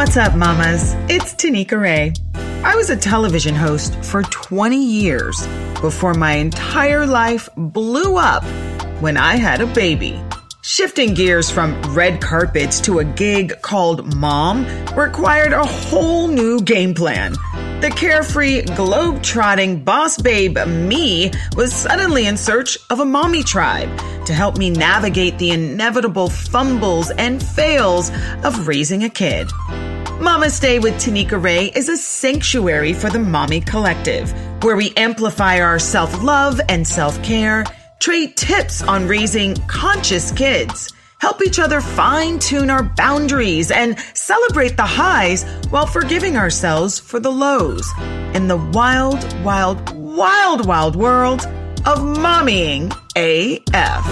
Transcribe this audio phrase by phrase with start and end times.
[0.00, 0.94] What's up, mamas?
[1.10, 2.14] It's Tanika Ray.
[2.64, 5.46] I was a television host for 20 years
[5.82, 8.42] before my entire life blew up
[9.02, 10.18] when I had a baby.
[10.62, 14.64] Shifting gears from red carpets to a gig called Mom
[14.96, 17.32] required a whole new game plan.
[17.82, 24.32] The carefree, globe-trotting boss babe me was suddenly in search of a mommy tribe to
[24.32, 28.10] help me navigate the inevitable fumbles and fails
[28.44, 29.50] of raising a kid.
[30.20, 34.30] Mama Stay with Tanika Ray is a sanctuary for the mommy collective,
[34.62, 37.64] where we amplify our self-love and self-care,
[38.00, 44.76] trade tips on raising conscious kids, help each other fine tune our boundaries, and celebrate
[44.76, 47.90] the highs while forgiving ourselves for the lows
[48.34, 51.46] in the wild, wild, wild, wild world
[51.86, 54.04] of mommying AF.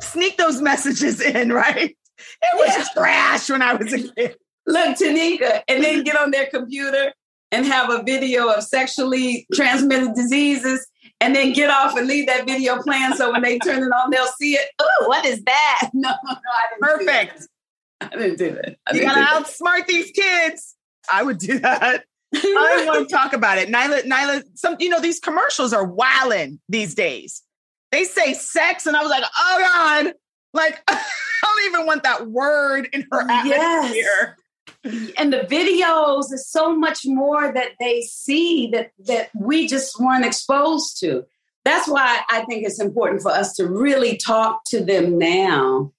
[0.00, 1.97] Sneak those messages in, right?
[2.42, 2.84] It was Yeah.
[2.94, 4.36] trash when I was a kid.
[4.66, 7.12] Look, Tanika, and then get on their computer
[7.52, 10.86] and have a video of sexually transmitted diseases,
[11.20, 13.14] and then get off and leave that video playing.
[13.14, 14.68] So when they turn it on, they'll see it.
[14.78, 15.90] Oh, what is that?
[15.94, 16.98] No, no, no, I didn't.
[16.98, 17.28] do that.
[17.30, 17.48] Perfect.
[18.00, 18.76] I didn't do that.
[18.86, 20.76] I You gotta outsmart these kids.
[21.10, 22.04] I would do that.
[22.34, 22.84] I that.
[22.86, 23.70] want to talk about it.
[23.70, 27.42] Nyla, Nyla, some you know these commercials are wilding these days.
[27.90, 30.12] They say sex, and I was like, oh god,
[30.54, 31.02] like I
[31.42, 33.84] don't even want that word in her Yes.
[33.84, 34.36] atmosphere.
[35.18, 40.24] and the videos is so much more that they see that that we just weren't
[40.24, 41.24] exposed to.
[41.64, 45.92] That's why I think it's important for us to really talk to them now,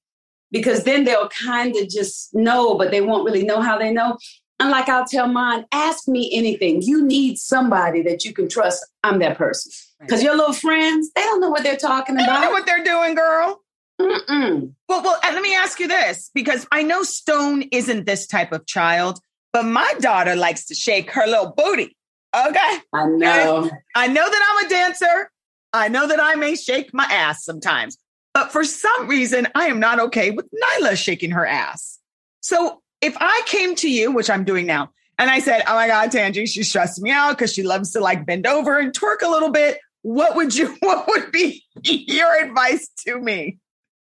[0.51, 4.17] because then they'll kind of just know, but they won't really know how they know.
[4.59, 6.81] And like I'll tell mine, ask me anything.
[6.81, 8.85] You need somebody that you can trust.
[9.03, 9.71] I'm that person.
[10.01, 12.51] Because your little friends, they don't know what they're talking know about.
[12.51, 13.61] what they're doing, girl.
[13.99, 14.73] Mm-mm.
[14.87, 18.65] Well, well, let me ask you this because I know Stone isn't this type of
[18.65, 19.19] child,
[19.51, 21.95] but my daughter likes to shake her little booty.
[22.35, 22.77] Okay.
[22.93, 23.69] I know.
[23.95, 25.31] I know that I'm a dancer.
[25.73, 27.97] I know that I may shake my ass sometimes,
[28.33, 31.99] but for some reason, I am not okay with Nyla shaking her ass.
[32.41, 35.87] So if I came to you, which I'm doing now, and I said, Oh my
[35.87, 39.21] God, Tangi, she's stressing me out because she loves to like bend over and twerk
[39.21, 39.79] a little bit.
[40.01, 43.57] What would you, what would be your advice to me?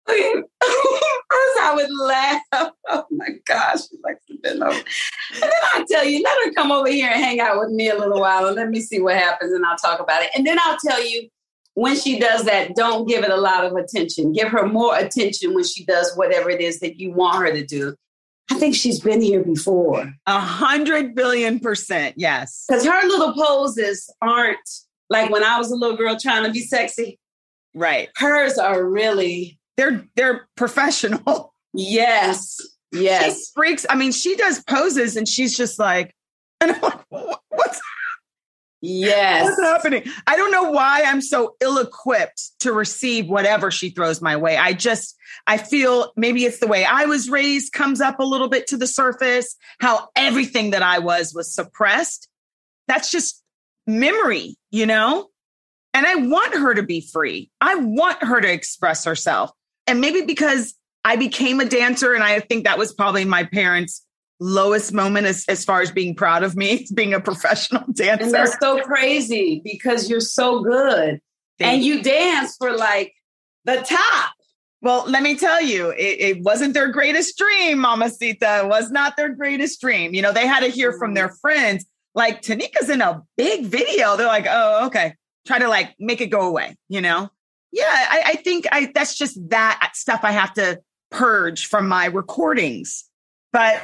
[0.09, 2.43] First, I would laugh.
[2.89, 4.73] Oh my gosh, she likes to bend over.
[4.73, 7.89] And then I tell you, let her come over here and hang out with me
[7.91, 10.31] a little while and let me see what happens and I'll talk about it.
[10.37, 11.29] And then I'll tell you
[11.75, 14.33] when she does that, don't give it a lot of attention.
[14.33, 17.65] Give her more attention when she does whatever it is that you want her to
[17.67, 17.97] do.
[18.53, 22.15] I think she's been here before A hundred billion percent.
[22.17, 22.65] Yes.
[22.69, 24.59] because her little poses aren't
[25.11, 27.19] like when I was a little girl trying to be sexy.
[27.75, 28.09] Right.
[28.17, 31.53] Hers are really, They're, they're professional.
[31.75, 32.57] yes,
[32.95, 33.51] She yes.
[33.55, 33.85] freaks.
[33.89, 36.15] I mean, she does poses and she's just like,
[36.61, 37.81] and I'm like, "What- what's
[38.83, 39.45] Yes.
[39.45, 40.05] What's happening?
[40.27, 44.57] I don't know why I'm so ill equipped to receive whatever she throws my way.
[44.57, 45.17] I just,
[45.47, 48.77] I feel maybe it's the way I was raised comes up a little bit to
[48.77, 52.29] the surface, how everything that I was was suppressed.
[52.87, 53.43] That's just
[53.87, 55.29] memory, you know?
[55.95, 57.51] And I want her to be free.
[57.61, 59.51] I want her to express herself.
[59.87, 60.75] And maybe because
[61.05, 64.05] I became a dancer, and I think that was probably my parents'
[64.41, 68.25] lowest moment as, as far as being proud of me, being a professional dancer.
[68.25, 71.21] And that's so crazy because you're so good.
[71.61, 73.15] and you dance for like
[73.65, 74.33] the top.
[74.83, 78.65] Well, let me tell you, it, it wasn't their greatest dream, Mamacita.
[78.65, 80.15] It was not their greatest dream.
[80.15, 81.37] You know, they had to hear from their mm-hmm.
[81.41, 84.17] friends, like, Tanika's in a big video.
[84.17, 85.15] They're like, oh, okay.
[85.47, 87.31] Try to like make it go away, you know?
[87.77, 92.07] Yeah, I, I think I that's just that stuff I have to purge from my
[92.07, 93.05] recordings.
[93.53, 93.83] But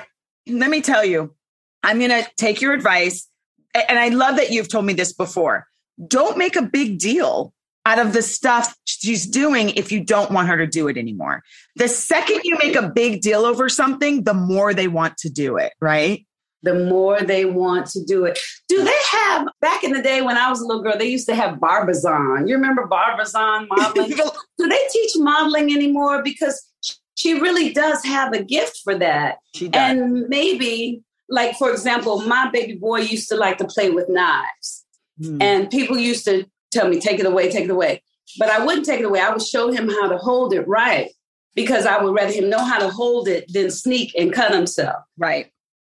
[0.49, 1.35] let me tell you,
[1.83, 3.29] I'm to take your advice.
[3.75, 5.67] And I love that you've told me this before.
[6.09, 7.53] Don't make a big deal
[7.85, 11.43] out of the stuff she's doing if you don't want her to do it anymore.
[11.77, 15.59] The second you make a big deal over something, the more they want to do
[15.59, 16.27] it, right?
[16.62, 18.38] The more they want to do it.
[18.69, 21.29] Do they have, back in the day when I was a little girl, they used
[21.29, 22.47] to have Barbizon.
[22.47, 24.11] You remember Barbizon modeling?
[24.59, 26.23] do they teach modeling anymore?
[26.23, 26.70] Because
[27.17, 29.38] she really does have a gift for that.
[29.55, 29.99] she does.
[29.99, 34.85] And maybe, like, for example, my baby boy used to like to play with knives.
[35.20, 35.43] Hmm.
[35.43, 38.03] And people used to tell me, take it away, take it away.
[38.38, 39.20] But I wouldn't take it away.
[39.20, 41.11] I would show him how to hold it right
[41.55, 45.03] because I would rather him know how to hold it than sneak and cut himself.
[45.19, 45.51] right.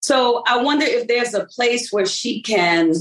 [0.07, 2.93] So I wonder if there's a place where she can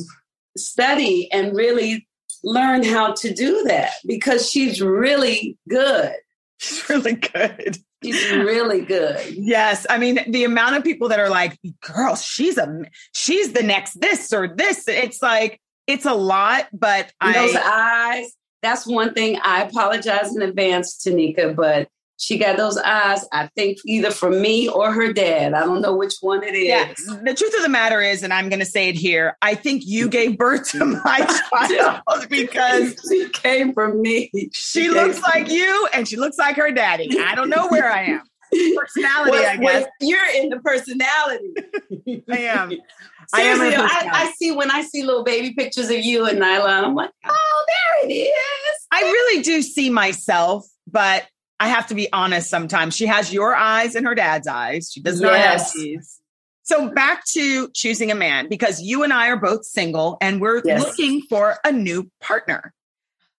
[0.57, 2.09] study and really
[2.43, 6.15] learn how to do that because she's really good.
[6.59, 7.79] She's really good.
[8.03, 9.21] She's really good.
[9.37, 13.63] Yes, I mean the amount of people that are like, "Girl, she's a she's the
[13.63, 18.33] next this or this." It's like it's a lot, but those I, eyes.
[18.63, 19.39] That's one thing.
[19.45, 21.89] I apologize in advance, Tanika, but
[22.19, 25.53] she got those eyes, I think, either from me or her dad.
[25.53, 26.67] I don't know which one it is.
[26.67, 26.93] Yeah.
[27.23, 29.83] The truth of the matter is, and I'm going to say it here, I think
[29.85, 34.31] you gave birth to my child because she came from me.
[34.35, 37.21] She, she looks like you and she looks like her daddy.
[37.21, 38.23] I don't know where I am.
[38.77, 39.87] Personality, well, I guess.
[40.01, 41.53] You're in the personality.
[42.31, 42.73] I am.
[43.35, 46.85] I, am I, I, see when I see little baby pictures of you and Nyla,
[46.85, 48.87] I'm like, oh, there it is.
[48.93, 51.27] I really do see myself, but
[51.59, 52.95] I have to be honest sometimes.
[52.95, 54.91] She has your eyes and her dad's eyes.
[54.93, 55.73] She does not yes.
[55.73, 56.21] have these.
[56.63, 60.63] So back to choosing a man because you and I are both single and we're
[60.65, 60.81] yes.
[60.81, 62.75] looking for a new partner.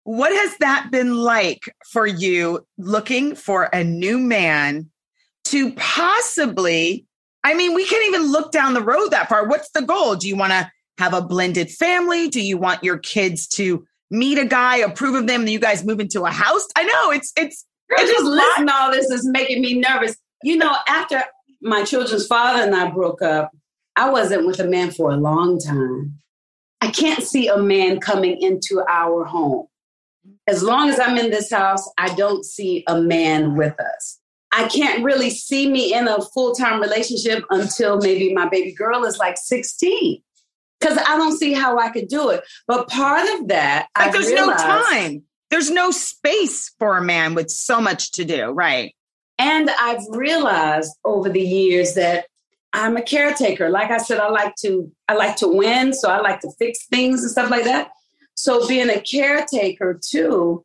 [0.03, 4.89] What has that been like for you looking for a new man
[5.45, 7.05] to possibly?
[7.43, 9.45] I mean, we can't even look down the road that far.
[9.45, 10.15] What's the goal?
[10.15, 12.29] Do you want to have a blended family?
[12.29, 15.83] Do you want your kids to meet a guy, approve of them, and you guys
[15.83, 16.65] move into a house?
[16.77, 20.17] I know it's it's Girl, just listening to all this is making me nervous.
[20.43, 21.23] You know, after
[21.61, 23.51] my children's father and I broke up,
[23.95, 26.19] I wasn't with a man for a long time.
[26.81, 29.67] I can't see a man coming into our home.
[30.47, 34.19] As long as I'm in this house, I don't see a man with us.
[34.51, 39.03] I can't really see me in a full time relationship until maybe my baby girl
[39.03, 40.21] is like 16
[40.79, 42.43] because I don't see how I could do it.
[42.67, 47.49] But part of that, like there's no time there's no space for a man with
[47.49, 48.93] so much to do, right?
[49.39, 52.25] And I've realized over the years that
[52.73, 53.69] I'm a caretaker.
[53.69, 56.85] Like I said, I like to I like to win, so I like to fix
[56.87, 57.91] things and stuff like that.
[58.35, 60.63] So being a caretaker too,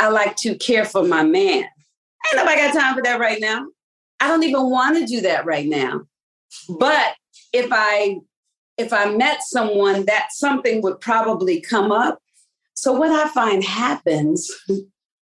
[0.00, 1.64] I like to care for my man.
[1.64, 3.66] I Ain't nobody got time for that right now.
[4.20, 6.02] I don't even want to do that right now.
[6.68, 7.14] But
[7.52, 8.18] if I
[8.76, 12.18] if I met someone that something would probably come up
[12.74, 14.50] so what I find happens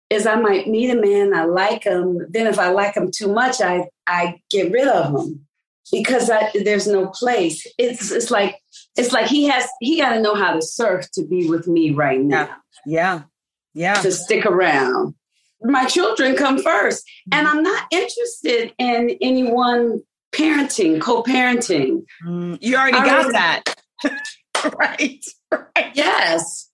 [0.09, 2.25] is I might meet a man, I like him.
[2.29, 5.47] Then if I like him too much, I I get rid of him
[5.91, 7.65] because I, there's no place.
[7.77, 8.59] It's it's like
[8.97, 11.91] it's like he has he got to know how to surf to be with me
[11.91, 12.49] right now.
[12.85, 13.23] Yeah,
[13.73, 15.15] yeah, to stick around.
[15.61, 20.01] My children come first, and I'm not interested in anyone
[20.31, 22.03] parenting, co-parenting.
[22.25, 23.63] Mm, you already I got that,
[24.79, 25.25] right?
[25.51, 25.91] right?
[25.93, 26.68] Yes.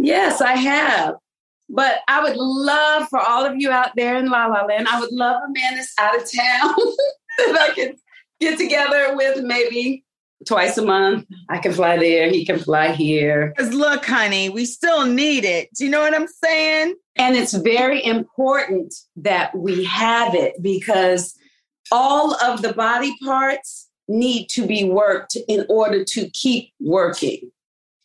[0.00, 1.14] Yes, I have.
[1.68, 5.00] But I would love for all of you out there in La La Land, I
[5.00, 6.74] would love a man that's out of town
[7.38, 7.96] that I can
[8.40, 10.04] get together with maybe
[10.46, 11.26] twice a month.
[11.50, 13.52] I can fly there, he can fly here.
[13.54, 15.68] Because look, honey, we still need it.
[15.74, 16.94] Do you know what I'm saying?
[17.16, 21.34] And it's very important that we have it because
[21.90, 27.50] all of the body parts need to be worked in order to keep working.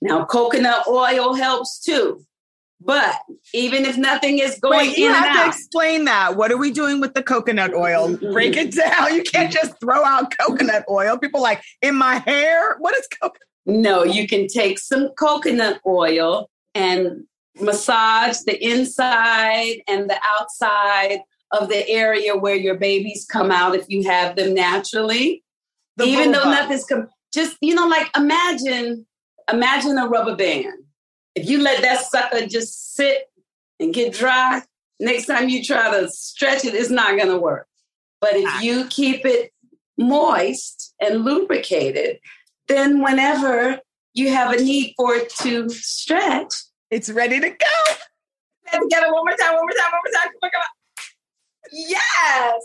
[0.03, 2.25] Now, coconut oil helps too.
[2.81, 3.15] But
[3.53, 6.35] even if nothing is going Wait, you in have to explain that.
[6.35, 8.17] What are we doing with the coconut oil?
[8.17, 9.15] Break it down.
[9.15, 11.17] You can't just throw out coconut oil.
[11.17, 12.75] People like in my hair.
[12.79, 13.41] What is coconut?
[13.65, 17.23] No, you can take some coconut oil and
[17.61, 21.19] massage the inside and the outside
[21.51, 25.45] of the area where your babies come out if you have them naturally.
[25.95, 26.39] The even vulva.
[26.39, 29.05] though nothing's com- just you know like imagine
[29.51, 30.83] imagine a rubber band.
[31.35, 33.29] If you let that sucker just sit
[33.79, 34.61] and get dry,
[34.99, 37.67] next time you try to stretch it, it's not going to work.
[38.21, 39.51] But if you keep it
[39.97, 42.19] moist and lubricated,
[42.67, 43.79] then whenever
[44.13, 46.53] you have a need for it to stretch,
[46.89, 47.95] it's ready to go.
[48.71, 50.01] Let's get it one more time, one more time, one
[50.41, 50.61] more time.
[51.71, 52.61] Yes.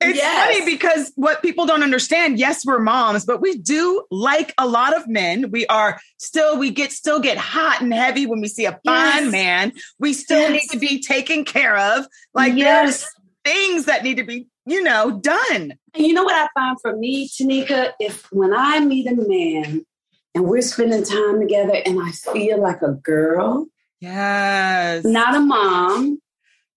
[0.00, 0.58] It's yes.
[0.58, 4.94] funny because what people don't understand, yes, we're moms, but we do like a lot
[4.96, 5.50] of men.
[5.50, 9.24] We are still, we get still get hot and heavy when we see a fine
[9.24, 9.32] yes.
[9.32, 9.72] man.
[9.98, 10.52] We still yes.
[10.52, 12.06] need to be taken care of.
[12.34, 13.06] Like there's
[13.44, 15.74] things that need to be, you know, done.
[15.94, 19.86] And you know what I find for me, Tanika, if when I meet a man
[20.34, 23.66] and we're spending time together and I feel like a girl.
[24.00, 25.04] Yes.
[25.04, 26.20] Not a mom,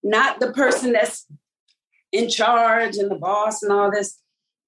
[0.02, 1.26] not the person that's
[2.12, 4.18] in charge and the boss and all this.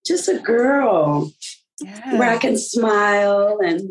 [0.04, 1.32] Just a girl
[1.80, 2.18] yeah.
[2.18, 3.90] where I can smile and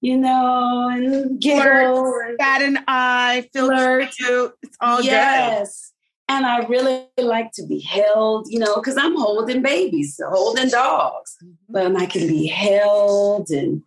[0.00, 4.10] you know and giggle, flirt, an eye, flirt.
[4.12, 4.52] Cute.
[4.62, 5.92] It's all yes.
[6.28, 6.32] Good.
[6.36, 11.36] And I really like to be held, you know, because I'm holding babies, holding dogs,
[11.42, 11.52] mm-hmm.
[11.68, 13.82] but I can be held and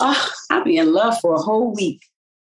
[0.00, 2.04] oh, I'll be in love for a whole week.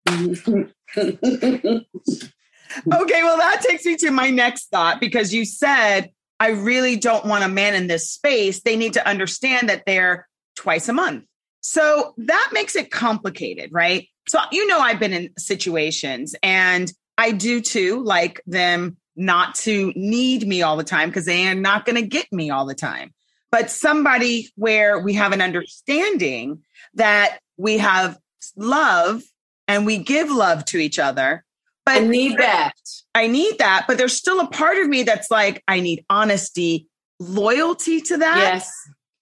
[2.94, 7.26] okay, well, that takes me to my next thought because you said, I really don't
[7.26, 8.62] want a man in this space.
[8.62, 11.26] They need to understand that they're twice a month.
[11.62, 14.08] So that makes it complicated, right?
[14.28, 19.94] So, you know, I've been in situations and I do too like them not to
[19.96, 22.76] need me all the time because they are not going to get me all the
[22.76, 23.14] time.
[23.52, 26.64] But somebody where we have an understanding
[26.96, 28.18] that we have
[28.58, 29.22] love
[29.68, 31.46] and we give love to each other.
[31.86, 32.74] But I need that.
[33.14, 33.86] I need that.
[33.88, 36.88] But there's still a part of me that's like, I need honesty,
[37.20, 38.38] loyalty to that.
[38.38, 38.72] Yes.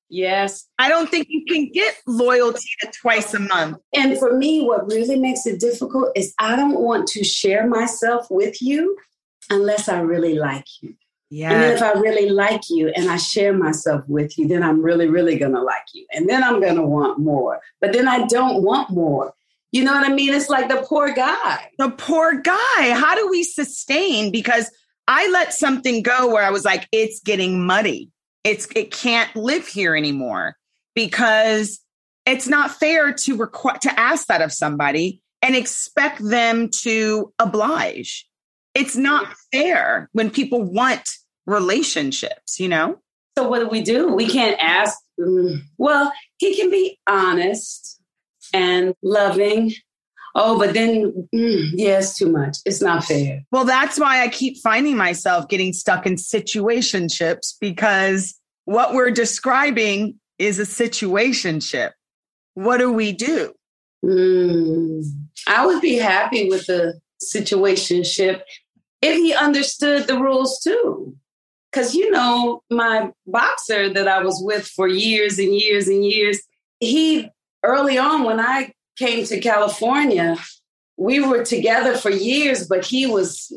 [0.10, 0.68] Yes.
[0.77, 3.77] I don't think you can get loyalty to twice a month.
[3.96, 8.27] And for me, what really makes it difficult is I don't want to share myself
[8.30, 8.98] with you
[9.50, 10.96] unless I really like you.
[11.30, 11.53] Yeah.
[11.53, 15.08] And if I really like you and I share myself with you, then I'm really,
[15.08, 16.06] really going to like you.
[16.12, 17.62] And then I'm going to want more.
[17.80, 19.34] But then I don't want more.
[19.72, 20.34] You know what I mean?
[20.34, 21.70] It's like the poor guy.
[21.78, 22.92] The poor guy.
[22.94, 24.32] How do we sustain?
[24.32, 24.70] Because
[25.08, 28.10] I let something go where I was like, it's getting muddy.
[28.44, 30.56] It's it can't live here anymore
[30.94, 31.80] because
[32.25, 38.28] it's not fair to request to ask that of somebody and expect them to oblige.
[38.74, 41.08] It's not fair when people want
[41.46, 43.00] relationships, you know?
[43.38, 44.13] So what do we do?
[44.13, 44.98] We can't ask.
[45.20, 48.00] Mm, well, he can be honest
[48.53, 49.74] and loving.
[50.34, 52.58] Oh, but then, mm, yeah, it's too much.
[52.65, 53.41] It's not fair.
[53.51, 60.20] Well, that's why I keep finding myself getting stuck in situationships because what we're describing
[60.39, 61.91] is a situationship.
[62.53, 63.53] What do we do?
[64.03, 65.03] Mm,
[65.48, 68.41] I would be happy with the situationship
[69.01, 71.15] if he understood the rules too.
[71.72, 76.39] Because, you know, my boxer that I was with for years and years and years,
[76.79, 77.29] he
[77.63, 80.38] early on when I came to California,
[80.98, 83.51] we were together for years, but he was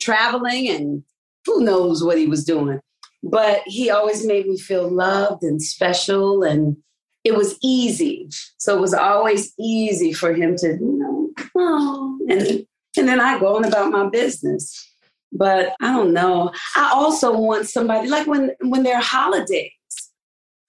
[0.00, 1.02] traveling and
[1.46, 2.80] who knows what he was doing.
[3.22, 6.76] But he always made me feel loved and special, and
[7.22, 8.28] it was easy.
[8.56, 13.38] So it was always easy for him to, you know, oh, and and then I
[13.38, 14.86] go on about my business.
[15.32, 16.50] But I don't know.
[16.76, 19.72] I also want somebody like when when there are holidays.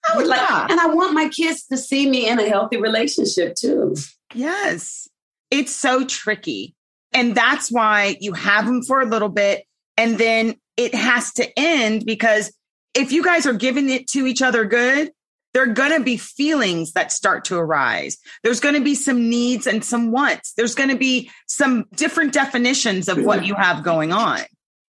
[0.08, 0.32] I would yeah.
[0.32, 3.94] like, and I want my kids to see me in a healthy relationship too.
[4.34, 5.08] Yes.
[5.50, 6.74] It's so tricky.
[7.12, 9.64] And that's why you have them for a little bit
[9.96, 12.52] and then it has to end because
[12.94, 15.12] if you guys are giving it to each other good,
[15.54, 18.16] there are going to be feelings that start to arise.
[18.42, 20.54] There's going to be some needs and some wants.
[20.54, 24.40] There's going to be some different definitions of what you have going on.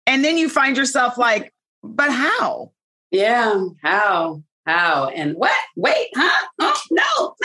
[0.08, 2.72] And then you find yourself like, but how?
[3.12, 4.44] Yeah, how?
[4.66, 5.10] How?
[5.10, 5.56] And what?
[5.76, 6.48] Wait, huh?
[6.60, 7.36] Oh, no,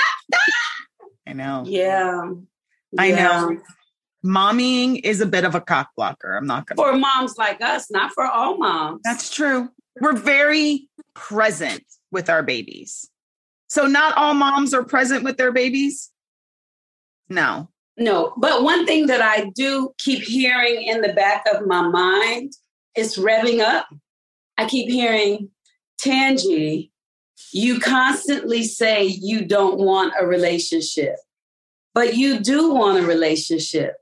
[1.27, 1.65] I know.
[1.67, 2.31] Yeah.
[2.99, 3.17] I yeah.
[3.17, 3.57] know.
[4.25, 6.37] Mommying is a bit of a cock blocker.
[6.37, 6.75] I'm not to.
[6.75, 9.01] For moms like us, not for all moms.
[9.05, 9.69] That's true.
[10.01, 13.09] We're very present with our babies.
[13.69, 16.11] So, not all moms are present with their babies?
[17.29, 17.69] No.
[17.97, 18.35] No.
[18.37, 22.53] But one thing that I do keep hearing in the back of my mind
[22.97, 23.87] is revving up.
[24.59, 25.51] I keep hearing,
[26.03, 26.90] Tangi,
[27.53, 31.17] you constantly say you don't want a relationship,
[31.95, 33.95] but you do want a relationship.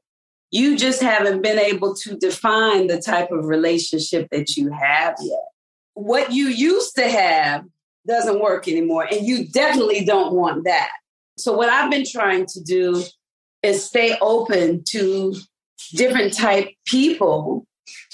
[0.50, 5.44] You just haven't been able to define the type of relationship that you have yet.
[5.94, 7.64] What you used to have
[8.06, 10.90] doesn't work anymore, and you definitely don't want that.
[11.36, 13.04] So, what I've been trying to do
[13.62, 15.34] is stay open to
[15.92, 17.66] different type people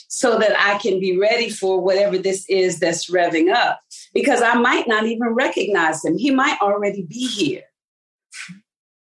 [0.09, 3.81] so that I can be ready for whatever this is that's revving up
[4.15, 6.17] because I might not even recognize him.
[6.17, 7.65] He might already be here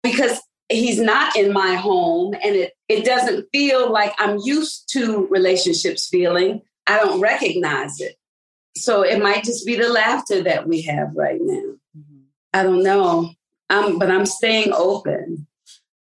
[0.02, 5.26] because he's not in my home and it, it doesn't feel like I'm used to
[5.30, 6.60] relationships feeling.
[6.86, 8.16] I don't recognize it.
[8.76, 11.74] So it might just be the laughter that we have right now.
[11.96, 12.18] Mm-hmm.
[12.52, 13.32] I don't know.
[13.70, 15.46] I'm, but I'm staying open.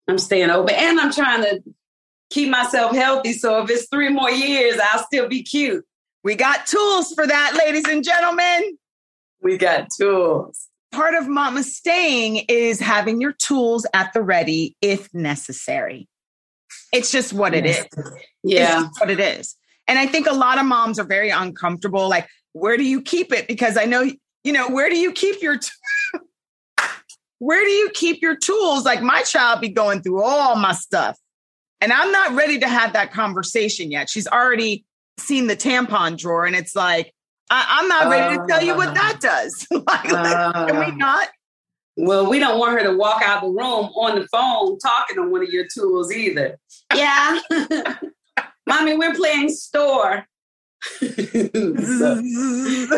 [0.09, 1.63] I'm staying open and I'm trying to
[2.31, 3.35] keep myself healthy.
[3.35, 5.85] So if it's three more years, I'll still be cute.
[6.25, 8.79] We got tools for that, ladies and gentlemen.
[9.47, 10.67] We got tools.
[10.91, 16.09] Part of mama staying is having your tools at the ready if necessary.
[16.93, 17.87] It's just what it is.
[18.43, 18.89] Yeah.
[18.99, 19.55] what it is.
[19.87, 22.09] And I think a lot of moms are very uncomfortable.
[22.09, 23.47] Like, where do you keep it?
[23.47, 24.11] Because I know,
[24.43, 25.71] you know, where do you keep your t-
[27.39, 28.85] where do you keep your tools?
[28.85, 31.17] Like my child be going through all my stuff.
[31.81, 34.11] And I'm not ready to have that conversation yet.
[34.11, 34.85] She's already
[35.19, 37.13] seen the tampon drawer and it's like,
[37.51, 39.67] I, am not ready to tell you what that does.
[39.71, 41.29] like, uh, can we not?
[41.97, 45.29] Well, we don't want her to walk out the room on the phone talking to
[45.29, 46.59] one of your tools either.
[46.95, 47.41] Yeah.
[48.67, 50.27] Mommy, we're playing store.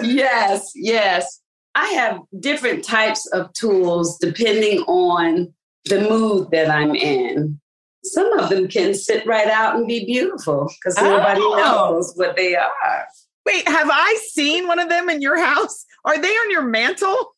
[0.02, 1.40] yes, yes.
[1.75, 7.61] I have different types of tools depending on the mood that I'm in.
[8.02, 11.05] Some of them can sit right out and be beautiful because oh.
[11.05, 13.07] nobody knows what they are.
[13.49, 15.87] Wait, have I seen one of them in your house?
[16.05, 17.35] Are they on your mantle?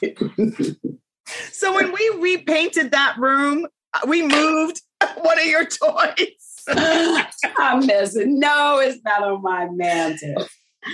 [1.52, 4.80] so when we repainted that room, uh, we moved
[5.18, 6.64] one of your toys.
[7.58, 8.40] I'm messing.
[8.40, 10.48] No, it's not on my mantle.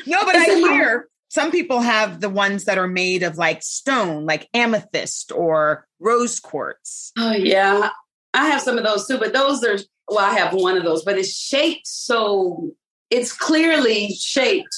[0.09, 3.62] No, but it's I hear some people have the ones that are made of like
[3.62, 7.12] stone, like amethyst or rose quartz.
[7.16, 7.90] Oh yeah,
[8.35, 9.19] I have some of those too.
[9.19, 9.78] But those are
[10.09, 12.73] well, I have one of those, but it's shaped so
[13.11, 14.76] it's clearly shaped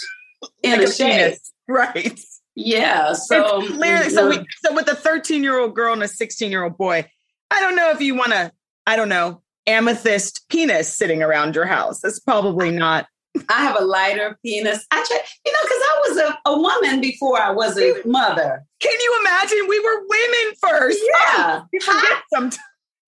[0.62, 2.20] in like a, shape, right?
[2.54, 3.12] Yeah.
[3.12, 4.44] So it's clearly, so we, mm-hmm.
[4.64, 7.08] so with a 13 year old girl and a 16 year old boy,
[7.50, 8.52] I don't know if you want to.
[8.86, 12.00] I don't know amethyst penis sitting around your house.
[12.00, 13.06] That's probably not
[13.48, 14.86] I have a lighter penis.
[14.90, 18.64] I try, you know, because I was a, a woman before I was a mother.
[18.80, 19.58] Can you imagine?
[19.68, 21.00] We were women first.
[21.00, 21.60] Yeah.
[21.60, 22.58] Oh, you forget sometimes.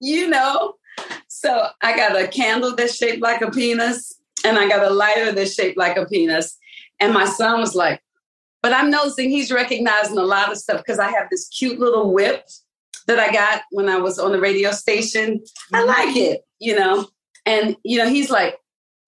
[0.00, 0.74] You know,
[1.28, 4.14] so I got a candle that's shaped like a penis,
[4.44, 6.56] and I got a lighter that's shaped like a penis.
[7.00, 8.00] And my son was like,
[8.62, 12.12] but I'm noticing he's recognizing a lot of stuff because I have this cute little
[12.12, 12.46] whip
[13.06, 15.42] that I got when I was on the radio station.
[15.72, 15.88] I mm-hmm.
[15.88, 17.08] like it, you know.
[17.44, 18.56] And you know, he's like,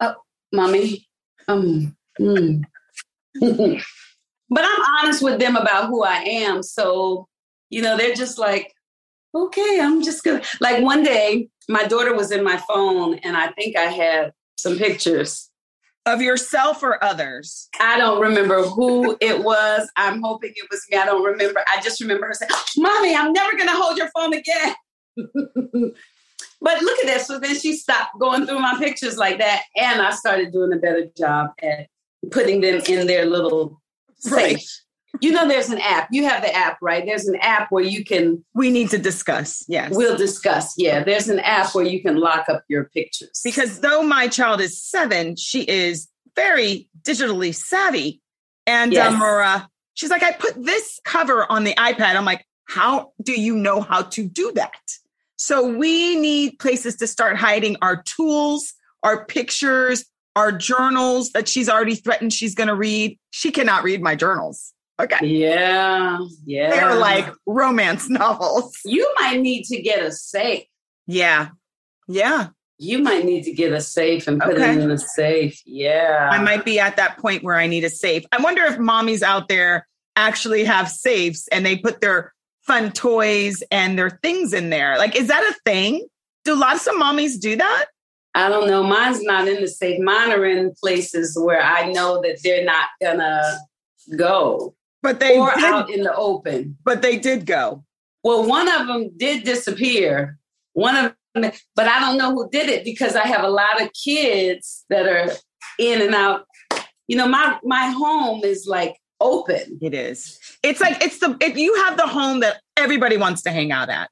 [0.01, 0.15] oh,
[0.53, 1.07] "Mommy,
[1.49, 2.63] um, mm.
[3.41, 6.63] but I'm honest with them about who I am.
[6.63, 7.29] So,
[7.71, 8.75] you know, they're just like,
[9.35, 13.49] okay, I'm just gonna like one day my daughter was in my phone and I
[13.53, 15.51] think I had some pictures.
[16.05, 17.69] Of yourself or others?
[17.81, 19.91] I don't remember who it was.
[19.97, 20.99] I'm hoping it was me.
[20.99, 21.65] I don't remember.
[21.67, 24.75] I just remember her saying, Mommy, I'm never gonna hold your phone again.
[26.61, 27.27] But look at this.
[27.27, 29.63] So then she stopped going through my pictures like that.
[29.77, 31.89] And I started doing a better job at
[32.31, 33.81] putting them in their little
[34.31, 34.63] right.
[35.21, 36.09] You know, there's an app.
[36.11, 37.05] You have the app, right?
[37.05, 38.45] There's an app where you can.
[38.55, 39.65] We need to discuss.
[39.69, 39.93] Yes.
[39.95, 40.75] We'll discuss.
[40.77, 41.03] Yeah.
[41.05, 43.41] There's an app where you can lock up your pictures.
[43.45, 48.21] Because though my child is seven, she is very digitally savvy.
[48.67, 49.15] And yes.
[49.15, 49.63] um, uh,
[49.95, 52.17] she's like, I put this cover on the iPad.
[52.17, 54.81] I'm like, how do you know how to do that?
[55.37, 61.69] So we need places to start hiding our tools, our pictures, our journals that she's
[61.69, 63.19] already threatened she's going to read.
[63.31, 64.73] She cannot read my journals.
[65.01, 65.27] Okay.
[65.27, 66.19] Yeah.
[66.45, 66.71] Yeah.
[66.71, 68.77] They're like romance novels.
[68.85, 70.65] You might need to get a safe.
[71.07, 71.49] Yeah.
[72.09, 72.49] Yeah.
[72.79, 74.73] You might need to get a safe and put okay.
[74.73, 75.61] it in a safe.
[75.65, 76.29] Yeah.
[76.31, 78.25] I might be at that point where I need a safe.
[78.33, 83.63] I wonder if mommies out there actually have safes and they put their fun toys
[83.71, 84.99] and their things in there.
[84.99, 86.07] Like, is that a thing?
[86.45, 87.87] Do lots of mommies do that?
[88.35, 88.83] I don't know.
[88.83, 89.99] Mine's not in the safe.
[89.99, 93.43] Mine are in places where I know that they're not gonna
[94.17, 94.76] go.
[95.03, 96.77] But they or did, out in the open.
[96.85, 97.85] But they did go.
[98.25, 100.39] Well, one of them did disappear.
[100.73, 103.81] One of them, but I don't know who did it because I have a lot
[103.81, 105.33] of kids that are
[105.79, 106.47] in and out.
[107.09, 109.79] You know, my my home is like open.
[109.81, 110.41] It is.
[110.63, 113.89] It's like it's the if you have the home that everybody wants to hang out
[113.89, 114.11] at.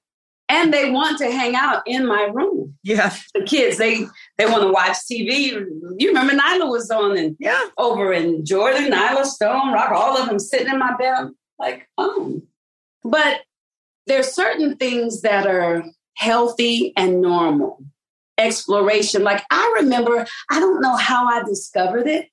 [0.48, 2.74] And they want to hang out in my room.
[2.82, 3.14] Yeah.
[3.34, 4.04] The kids, they
[4.36, 5.64] they want to watch TV.
[5.98, 7.68] You remember Nyla was on and yeah.
[7.78, 11.30] over in Jordan, Nyla Stone, Rock, all of them sitting in my bed.
[11.58, 12.42] Like, oh.
[13.02, 13.40] But
[14.06, 15.84] there's certain things that are
[16.16, 17.82] healthy and normal.
[18.36, 19.22] Exploration.
[19.22, 22.28] Like I remember, I don't know how I discovered it,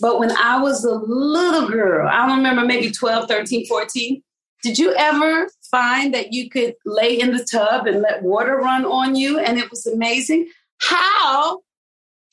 [0.00, 4.22] but when I was a little girl, I don't remember maybe 12, 13, 14,
[4.62, 8.84] did you ever find that you could lay in the tub and let water run
[8.84, 10.48] on you and it was amazing?
[10.78, 11.62] How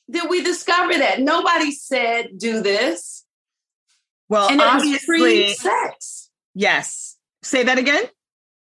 [0.10, 1.22] did we discover that?
[1.22, 3.26] Nobody said do this.
[4.30, 6.30] Well, and obviously, pre-sex.
[6.54, 7.18] Yes.
[7.42, 8.04] Say that again.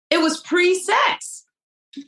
[0.09, 1.45] It was pre-sex.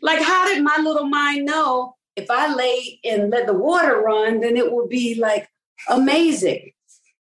[0.01, 4.39] Like, how did my little mind know if I lay and let the water run,
[4.39, 5.49] then it would be like
[5.89, 6.71] amazing.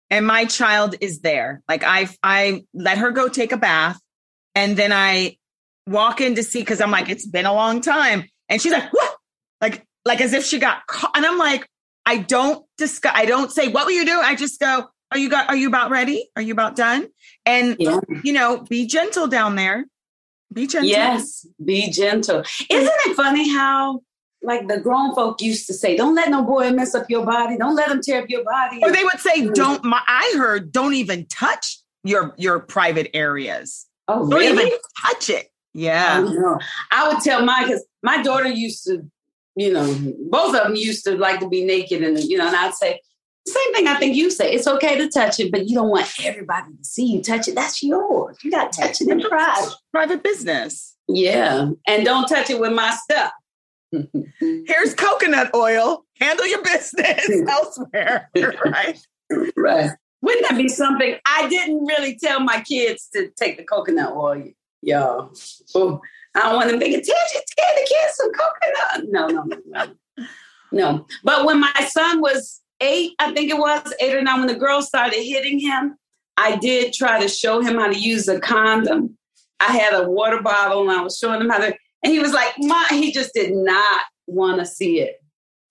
[0.10, 1.62] And my child is there.
[1.67, 4.00] Like I I let her go take a bath
[4.58, 5.38] and then I
[5.86, 8.28] walk in to see because I'm like, it's been a long time.
[8.50, 9.15] And she's like, what?
[9.62, 11.15] Like, like as if she got caught.
[11.15, 11.70] And I'm like,
[12.08, 14.20] I don't discuss, I don't say, what will you do?
[14.20, 16.28] I just go, are you got, are you about ready?
[16.36, 17.08] Are you about done?
[17.46, 18.00] And yeah.
[18.24, 19.86] you know, be gentle down there.
[20.52, 20.89] Be gentle.
[20.89, 22.43] Yes, be gentle.
[22.70, 24.02] Isn't it funny how
[24.41, 27.58] like the grown folk used to say, don't let no boy mess up your body.
[27.58, 28.80] Don't let him tear up your body.
[28.82, 29.54] Or they would say, mm.
[29.54, 33.87] don't, my, I heard, don't even touch your, your private areas.
[34.08, 34.67] Oh, don't really?
[34.67, 35.48] even touch it.
[35.48, 36.26] Oh, yeah.
[36.91, 39.10] I, I would tell my, because my daughter used to
[39.58, 42.56] you know, both of them used to like to be naked, and you know, and
[42.56, 43.02] I'd say
[43.48, 43.88] same thing.
[43.88, 46.86] I think you say it's okay to touch it, but you don't want everybody to
[46.86, 47.56] see you touch it.
[47.56, 48.38] That's yours.
[48.43, 49.74] You got to touch it in private.
[49.91, 50.96] Private business.
[51.08, 53.32] Yeah, and don't touch it with my stuff.
[54.39, 56.06] Here's coconut oil.
[56.20, 58.30] Handle your business elsewhere.
[58.36, 59.00] right.
[59.56, 59.91] Right.
[60.28, 61.16] Wouldn't that be something?
[61.26, 64.44] I didn't really tell my kids to take the coconut oil,
[64.82, 65.32] y'all.
[65.74, 66.02] Oh,
[66.36, 69.10] I don't want them thinking, tell, tell the kids some coconut.
[69.10, 70.26] No, no, no,
[70.74, 71.06] no.
[71.24, 74.56] But when my son was eight, I think it was eight or nine, when the
[74.56, 75.96] girls started hitting him,
[76.36, 79.18] I did try to show him how to use a condom.
[79.62, 82.34] I had a water bottle and I was showing him how to, and he was
[82.34, 85.24] like, "Mom," he just did not want to see it.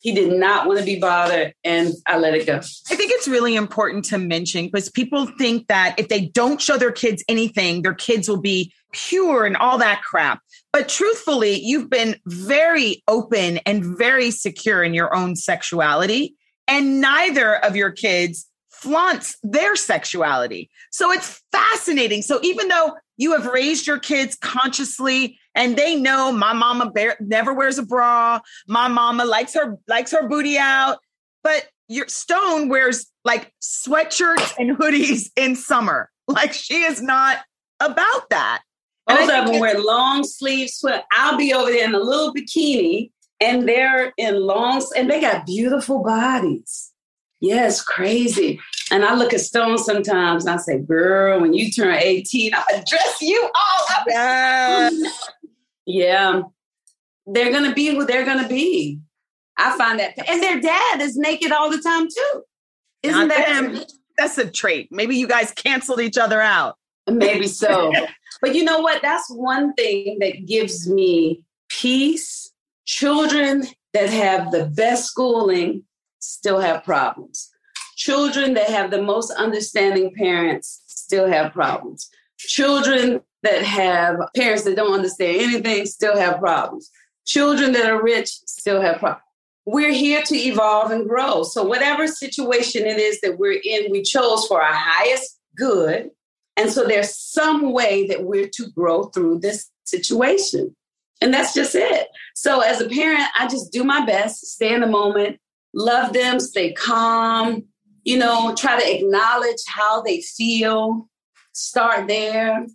[0.06, 2.58] He did not want to be bothered, and I let it go.
[2.58, 6.76] I think it's really important to mention because people think that if they don't show
[6.76, 10.42] their kids anything, their kids will be pure and all that crap.
[10.72, 16.36] But truthfully, you've been very open and very secure in your own sexuality,
[16.68, 20.70] and neither of your kids flaunts their sexuality.
[20.92, 22.22] So it's fascinating.
[22.22, 27.16] So even though you have raised your kids consciously and they know my mama bear,
[27.18, 28.38] never wears a bra.
[28.68, 30.98] My mama likes her likes her booty out.
[31.42, 36.10] But your Stone wears like sweatshirts and hoodies in summer.
[36.28, 37.38] Like she is not
[37.78, 38.62] about that.
[39.06, 41.04] Both of them wear long sleeve sweat.
[41.12, 45.46] I'll be over there in a little bikini, and they're in long, and they got
[45.46, 46.90] beautiful bodies.
[47.40, 48.60] Yeah, crazy.
[48.90, 52.84] And I look at Stone sometimes and I say, girl, when you turn 18, I'll
[52.84, 54.06] dress you all up.
[54.08, 54.90] Yeah.
[55.86, 56.42] yeah.
[57.26, 59.00] They're going to be who they're going to be.
[59.56, 60.14] I find that.
[60.28, 62.42] And their dad is naked all the time, too.
[63.02, 63.92] Isn't Not that?
[64.18, 64.88] That's a trait.
[64.90, 66.76] Maybe you guys canceled each other out.
[67.08, 67.92] Maybe so.
[68.40, 69.02] but you know what?
[69.02, 72.52] That's one thing that gives me peace.
[72.84, 75.84] Children that have the best schooling
[76.20, 77.50] still have problems.
[77.96, 82.10] Children that have the most understanding parents still have problems.
[82.38, 86.90] Children that have parents that don't understand anything still have problems.
[87.26, 89.22] Children that are rich still have problems.
[89.66, 91.42] We're here to evolve and grow.
[91.42, 96.10] So, whatever situation it is that we're in, we chose for our highest good.
[96.56, 100.76] And so, there's some way that we're to grow through this situation.
[101.20, 102.08] And that's just it.
[102.34, 105.40] So, as a parent, I just do my best, stay in the moment,
[105.74, 107.64] love them, stay calm,
[108.04, 111.08] you know, try to acknowledge how they feel,
[111.52, 112.66] start there,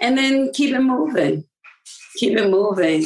[0.00, 1.44] and then keep it moving.
[2.16, 3.04] Keep it moving.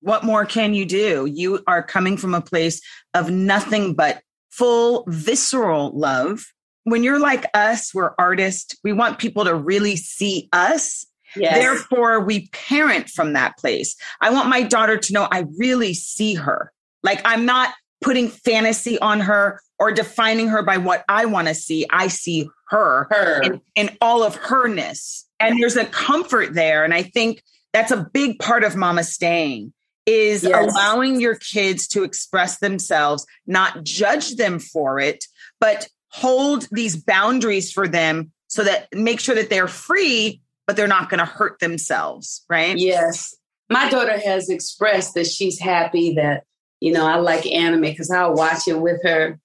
[0.00, 1.26] What more can you do?
[1.26, 2.80] You are coming from a place
[3.14, 6.44] of nothing but full visceral love.
[6.84, 8.76] When you're like us, we're artists.
[8.84, 11.04] We want people to really see us.
[11.34, 11.58] Yes.
[11.58, 13.96] Therefore, we parent from that place.
[14.20, 16.72] I want my daughter to know I really see her.
[17.02, 21.54] Like I'm not putting fantasy on her or defining her by what I want to
[21.54, 21.86] see.
[21.90, 23.42] I see her, her.
[23.42, 25.25] In, in all of herness.
[25.40, 26.84] And there's a comfort there.
[26.84, 29.72] And I think that's a big part of mama staying
[30.06, 30.72] is yes.
[30.72, 35.24] allowing your kids to express themselves, not judge them for it,
[35.60, 40.86] but hold these boundaries for them so that make sure that they're free, but they're
[40.86, 42.44] not going to hurt themselves.
[42.48, 42.78] Right.
[42.78, 43.34] Yes.
[43.68, 46.44] My daughter has expressed that she's happy that
[46.80, 49.38] you know, I like anime because I'll watch it with her.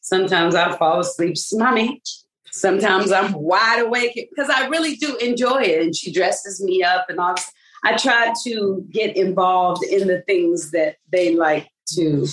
[0.00, 2.00] Sometimes I fall asleep, mommy.
[2.60, 5.82] Sometimes I'm wide awake because I really do enjoy it.
[5.82, 7.50] And she dresses me up and all this.
[7.84, 12.26] I try to get involved in the things that they like to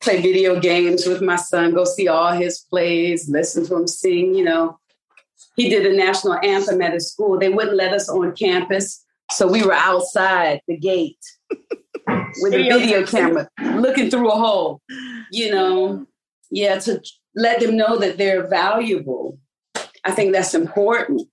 [0.00, 4.34] play video games with my son, go see all his plays, listen to him sing.
[4.34, 4.78] You know,
[5.56, 7.38] he did a national anthem at his school.
[7.38, 9.04] They wouldn't let us on campus.
[9.30, 11.24] So we were outside the gate
[12.40, 14.82] with a video camera looking through a hole,
[15.30, 16.06] you know,
[16.50, 17.00] yeah, to
[17.34, 19.38] let them know that they're valuable.
[20.04, 21.28] I think that's important.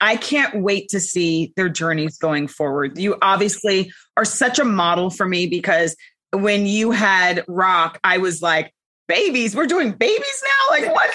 [0.00, 2.98] I can't wait to see their journeys going forward.
[2.98, 5.96] You obviously are such a model for me because
[6.32, 8.72] when you had Rock, I was like,
[9.08, 10.76] babies, we're doing babies now?
[10.76, 11.10] Like, what?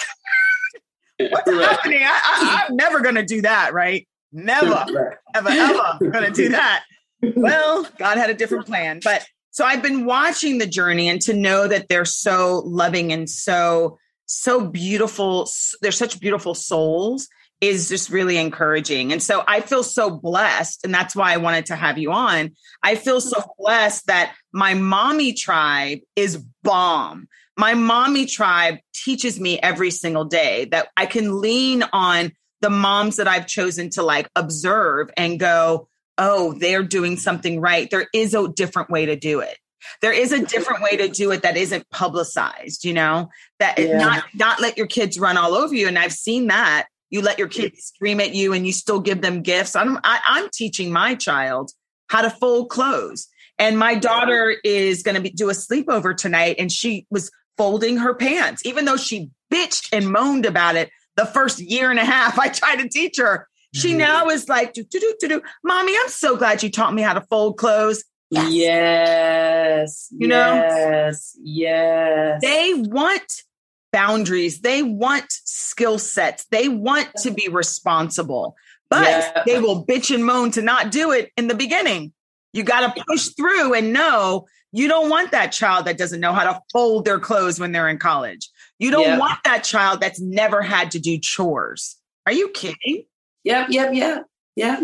[1.31, 2.01] What's happening?
[2.03, 4.07] I, am never going to do that, right?
[4.31, 6.83] Never, ever, ever going to do that
[7.21, 8.99] well, God had a different plan.
[9.03, 13.29] But so I've been watching the journey and to know that they're so loving and
[13.29, 13.97] so,
[14.29, 15.49] so beautiful.
[15.81, 17.27] They're such beautiful souls
[17.61, 19.11] is just really encouraging.
[19.11, 20.85] And so I feel so blessed.
[20.85, 22.51] And that's why I wanted to have you on.
[22.81, 23.49] I feel so mm-hmm.
[23.57, 27.27] blessed that my mommy tribe is bomb.
[27.57, 33.17] My mommy tribe teaches me every single day that I can lean on the moms
[33.17, 37.89] that I've chosen to like observe and go, oh, they're doing something right.
[37.89, 39.57] There is a different way to do it.
[40.01, 43.97] There is a different way to do it that isn't publicized, you know, that Yeah.
[43.97, 45.87] not not let your kids run all over you.
[45.87, 46.87] And I've seen that.
[47.09, 49.75] You let your kids scream at you and you still give them gifts.
[49.75, 51.71] I'm I, I'm teaching my child
[52.07, 53.27] how to fold clothes.
[53.57, 57.97] And my daughter is going to be do a sleepover tonight and she was folding
[57.97, 62.05] her pants even though she bitched and moaned about it the first year and a
[62.05, 63.47] half I tried to teach her.
[63.75, 63.97] She Mhm.
[63.97, 65.41] now is like, do, do, do, do, do.
[65.63, 68.03] Mommy, I'm so glad you taught me how to fold clothes.
[68.31, 68.51] Yes.
[68.53, 70.07] Yes.
[70.11, 70.53] You know?
[70.55, 71.37] Yes.
[71.41, 72.41] Yes.
[72.41, 73.43] They want
[73.91, 78.55] boundaries, they want skill sets, they want to be responsible,
[78.89, 79.43] but Yeah.
[79.45, 82.13] they will bitch and moan to not do it in the beginning.
[82.53, 86.33] You got to push through and know you don't want that child that doesn't know
[86.33, 88.49] how to fold their clothes when they're in college.
[88.77, 89.17] You don't Yeah.
[89.17, 91.95] want that child that's never had to do chores.
[92.27, 93.05] Are you kidding?
[93.43, 94.83] Yep, yep, yep, yep.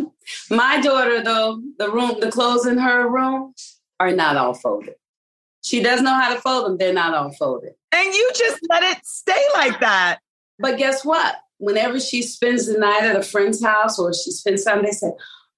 [0.50, 3.54] My daughter, though, the room, the clothes in her room
[4.00, 4.96] are not all folded.
[5.64, 6.78] She does know how to fold them.
[6.78, 7.74] They're not all folded.
[7.92, 10.20] And you just let it stay like that.
[10.60, 11.38] But guess what?
[11.58, 15.12] Whenever she spends the night at a friend's house or she spends time, they say,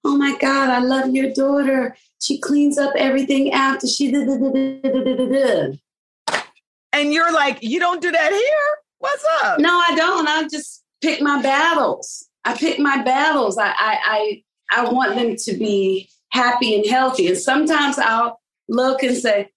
[0.04, 1.98] "Oh my God, I love your daughter.
[2.20, 5.80] She cleans up everything after she did." did- did- did- did- did- did."
[6.94, 8.78] And you're like, you don't do that here?
[9.00, 9.60] What's up?
[9.60, 10.28] No, I don't.
[10.28, 12.27] I just pick my battles.
[12.48, 13.58] I pick my battles.
[13.58, 17.28] I I I, I want them to be happy and healthy.
[17.28, 19.50] And sometimes I'll look and say,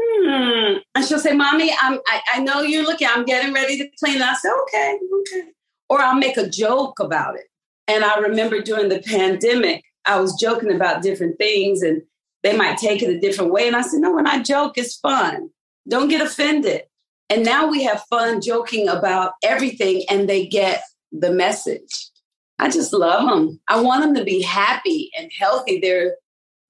[0.00, 0.74] hmm.
[0.94, 4.16] And she'll say, Mommy, I'm I, I know you're looking, I'm getting ready to clean.
[4.16, 5.48] And I say, okay, okay.
[5.88, 7.46] Or I'll make a joke about it.
[7.88, 12.02] And I remember during the pandemic, I was joking about different things and
[12.42, 13.66] they might take it a different way.
[13.66, 15.48] And I said, No, when I joke, it's fun.
[15.88, 16.82] Don't get offended.
[17.30, 22.10] And now we have fun joking about everything and they get the message.
[22.58, 23.60] I just love them.
[23.68, 25.80] I want them to be happy and healthy.
[25.80, 26.16] They're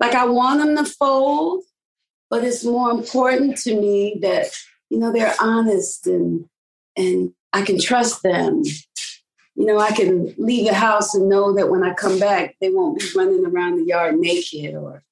[0.00, 1.64] like, I want them to fold,
[2.30, 4.46] but it's more important to me that,
[4.90, 6.46] you know, they're honest and,
[6.96, 8.62] and I can trust them.
[9.56, 12.70] You know, I can leave the house and know that when I come back, they
[12.70, 15.02] won't be running around the yard naked or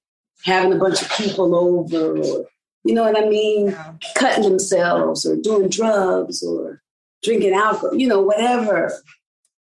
[0.45, 2.47] having a bunch of people over or,
[2.85, 3.77] you know what I mean?
[4.17, 6.83] cutting themselves or doing drugs or
[7.23, 8.93] drinking alcohol, you know, whatever.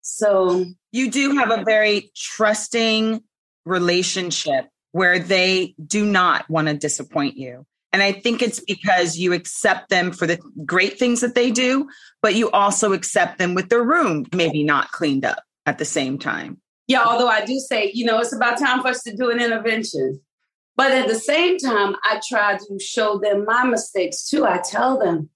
[0.10, 3.22] So, You do have a very trusting
[3.66, 7.66] relationship where they do not want to disappoint you.
[7.92, 11.90] And I think it's because you accept them for the great things that they do,
[12.22, 16.18] but you also accept them with their room maybe not cleaned up at the same
[16.18, 16.62] time.
[16.88, 19.42] yeah, although I do say, you know, it's about time for us to do an
[19.42, 20.22] intervention.
[20.78, 24.46] But at the same time, I try to show them my mistakes too.
[24.46, 25.30] I tell them,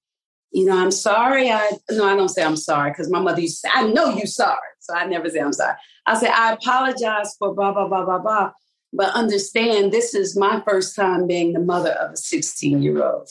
[0.52, 1.50] you know, I'm sorry.
[1.50, 4.10] I no, I don't say I'm sorry because my mother used to say, I know
[4.10, 4.58] you sorry.
[4.80, 5.76] So I never say I'm sorry.
[6.06, 8.52] I say, I apologize for blah, blah, blah, blah, blah.
[8.94, 13.30] But understand this is my first time being the mother of a 16 year old.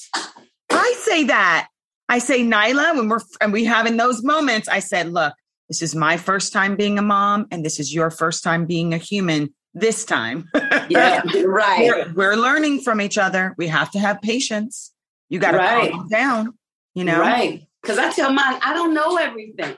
[0.70, 1.68] I say that.
[2.09, 5.35] I say, Nyla, when we're and we having those moments, I said, look,
[5.68, 8.92] this is my first time being a mom, and this is your first time being
[8.92, 10.48] a human this time.
[10.88, 11.88] Yeah, right.
[11.88, 13.54] we're, we're learning from each other.
[13.56, 14.92] We have to have patience.
[15.28, 15.92] You got to Right.
[15.92, 16.59] calm down,
[16.94, 17.18] you know?
[17.20, 17.66] Right.
[17.83, 19.76] Because I tell mine, I don't know everything.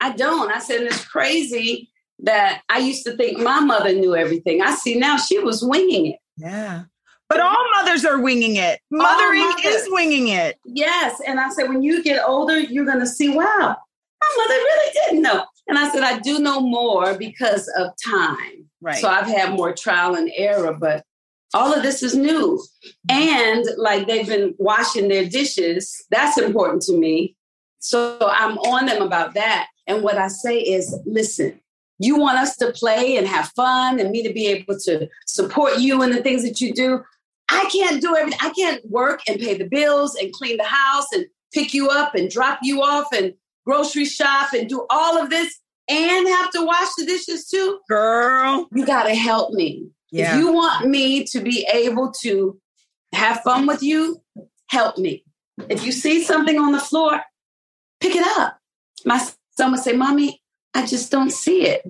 [0.00, 0.50] I don't.
[0.50, 4.62] I said, it's crazy that I used to think my mother knew everything.
[4.62, 6.18] I see now she was winging it.
[6.36, 6.84] Yeah.
[7.28, 8.80] But all mothers are winging it.
[8.90, 9.64] Mothering mothers.
[9.64, 10.58] is winging it.
[10.64, 11.20] Yes.
[11.26, 14.92] And I said, when you get older, you're going to see, wow, my mother really
[14.92, 15.44] didn't know.
[15.66, 18.68] And I said, I do know more because of time.
[18.80, 18.96] Right.
[18.96, 21.04] So I've had more trial and error, but
[21.54, 22.62] all of this is new.
[23.08, 27.36] And like they've been washing their dishes, that's important to me.
[27.78, 29.68] So I'm on them about that.
[29.86, 31.60] And what I say is, listen,
[31.98, 35.78] you want us to play and have fun and me to be able to support
[35.78, 37.02] you in the things that you do.
[37.48, 38.40] I can't do everything.
[38.42, 42.14] I can't work and pay the bills and clean the house and pick you up
[42.14, 46.64] and drop you off and grocery shop and do all of this and have to
[46.64, 47.78] wash the dishes too.
[47.88, 48.66] Girl.
[48.72, 49.88] You got to help me.
[50.14, 50.36] Yeah.
[50.36, 52.56] If you want me to be able to
[53.12, 54.22] have fun with you,
[54.68, 55.24] help me.
[55.68, 57.20] If you see something on the floor,
[58.00, 58.58] pick it up.
[59.04, 59.18] My
[59.58, 60.40] son would say, Mommy,
[60.72, 61.82] I just don't see it.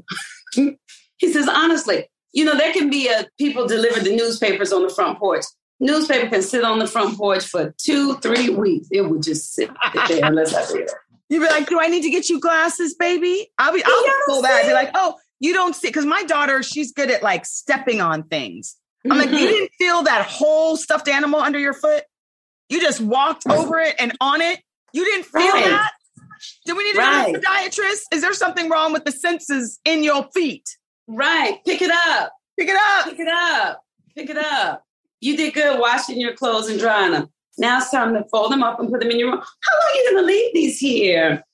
[1.19, 4.95] he says, honestly, you know, there can be a people deliver the newspapers on the
[4.95, 5.45] front porch.
[5.79, 8.89] Newspaper can sit on the front porch for two, three weeks.
[8.91, 9.69] It would just sit
[10.09, 10.93] there unless I read it.
[11.29, 13.51] You'd be like, do I need to get you glasses, baby?
[13.59, 14.67] I'll be, I'll pull that.
[14.67, 15.89] Be like, oh, you don't see.
[15.89, 18.77] Because my daughter, she's good at like stepping on things.
[19.11, 19.51] I'm like, you Mhm.
[19.51, 22.05] didn't feel that whole stuffed animal under your foot?
[22.71, 24.61] You just walked over it and on it?
[24.95, 25.65] You didn't feel Right.
[25.65, 25.91] that?
[26.65, 27.27] Do we need to Right.
[27.27, 28.01] go to the podiatrist?
[28.13, 30.67] Is there something wrong with the senses in your feet?
[31.07, 31.61] Right.
[31.67, 32.33] Pick it up.
[32.59, 33.05] Pick it up.
[33.05, 33.83] Pick it up.
[34.17, 34.83] Pick it up.
[35.21, 37.29] You did good washing your clothes and drying them.
[37.59, 39.41] Now it's time to fold them up and put them in your room.
[39.41, 41.45] How long are you going to leave these here?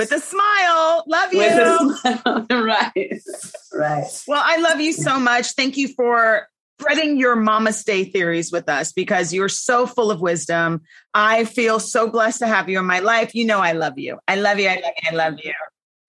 [0.00, 1.04] With a smile.
[1.06, 1.96] Love you.
[2.00, 2.46] Smile.
[2.50, 3.20] right.
[3.70, 4.24] Right.
[4.26, 5.52] Well, I love you so much.
[5.52, 6.48] Thank you for
[6.80, 10.80] spreading your mama stay theories with us because you're so full of wisdom.
[11.12, 13.34] I feel so blessed to have you in my life.
[13.34, 14.18] You know, I love you.
[14.26, 14.70] I love you.
[14.70, 15.10] I love you.
[15.10, 15.52] I love you.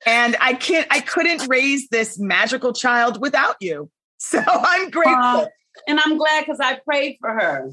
[0.05, 3.89] And I can't, I couldn't raise this magical child without you.
[4.23, 5.15] So I'm grateful.
[5.15, 5.45] Uh,
[5.87, 7.71] and I'm glad because I prayed for her.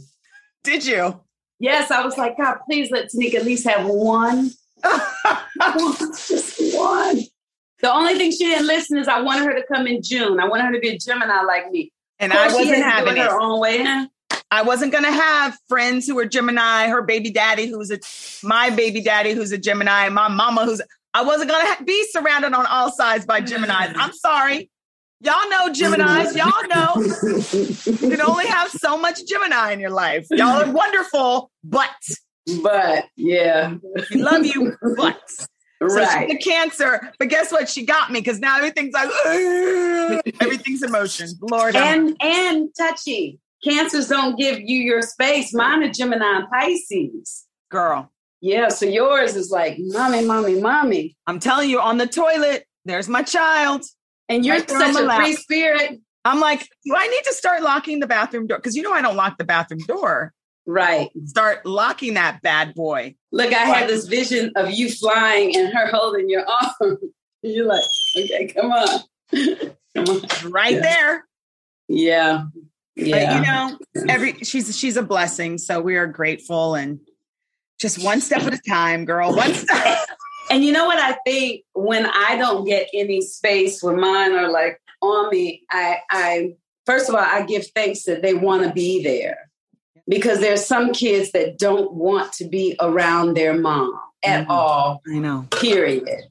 [0.64, 1.20] Did you?
[1.60, 4.50] Yes, I was like, God, please let Tanika at least have one.
[4.82, 7.20] Just one.
[7.80, 10.40] The only thing she didn't listen is I wanted her to come in June.
[10.40, 11.92] I wanted her to be a Gemini like me.
[12.18, 13.22] And I wasn't having it.
[13.26, 14.06] Her own way.
[14.50, 17.98] I wasn't going to have friends who were Gemini, her baby daddy who's a
[18.46, 20.80] my baby daddy who's a Gemini, my mama who's
[21.14, 23.92] I wasn't going to ha- be surrounded on all sides by Geminis.
[23.92, 23.96] Mm.
[23.96, 24.70] I'm sorry.
[25.20, 26.32] Y'all know Geminis.
[26.32, 26.36] Mm.
[26.36, 30.26] Y'all know you can only have so much Gemini in your life.
[30.30, 31.90] Y'all are wonderful, but
[32.62, 33.74] but yeah,
[34.10, 35.20] we love you, but
[35.80, 36.28] right.
[36.30, 37.68] So a cancer, but guess what?
[37.68, 39.10] She got me because now everything's like
[40.40, 41.28] everything's emotion.
[41.40, 43.40] Lord, and and touchy.
[43.64, 45.52] Cancers don't give you your space.
[45.52, 47.46] Mine are Gemini and Pisces.
[47.70, 48.10] Girl.
[48.40, 51.16] Yeah, so yours is like, mommy, mommy, mommy.
[51.26, 53.84] I'm telling you, on the toilet, there's my child.
[54.28, 56.00] And you're right such a free spirit.
[56.24, 58.58] I'm like, do I need to start locking the bathroom door?
[58.58, 60.32] Because you know I don't lock the bathroom door.
[60.68, 61.10] Right.
[61.24, 63.14] Start locking that bad boy.
[63.32, 66.98] Look, I had this vision of you flying and her holding your arm.
[67.42, 69.00] You're like, okay, come on.
[69.32, 70.20] come on.
[70.50, 70.80] Right yeah.
[70.80, 71.24] there.
[71.88, 72.44] Yeah.
[72.96, 73.38] Yeah.
[73.40, 75.56] But, you know, every she's she's a blessing.
[75.56, 77.00] So we are grateful and
[77.80, 79.34] just one step at a time, girl.
[79.34, 80.06] One step.
[80.50, 84.50] And you know what I think when I don't get any space when mine are
[84.50, 86.52] like on me, I I
[86.86, 89.47] first of all I give thanks that they want to be there.
[90.08, 94.50] Because there's some kids that don't want to be around their mom at mm-hmm.
[94.50, 95.02] all.
[95.06, 95.46] I know.
[95.50, 96.24] Period.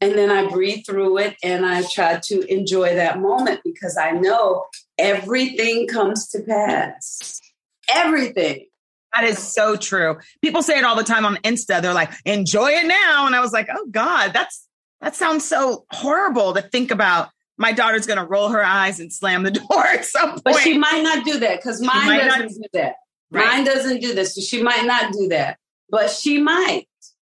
[0.00, 4.10] And then I breathe through it and I try to enjoy that moment because I
[4.12, 4.66] know
[4.98, 7.40] everything comes to pass.
[7.88, 8.66] Everything.
[9.14, 10.18] That is so true.
[10.42, 11.80] People say it all the time on Insta.
[11.80, 13.26] They're like, enjoy it now.
[13.26, 14.68] And I was like, oh God, that's
[15.00, 17.30] that sounds so horrible to think about.
[17.56, 20.44] My daughter's gonna roll her eyes and slam the door at some point.
[20.44, 22.96] But she might not do that because mine doesn't not, do that.
[23.30, 23.44] Right.
[23.46, 24.34] Mine doesn't do this.
[24.34, 25.58] So she might not do that.
[25.90, 26.86] But she might.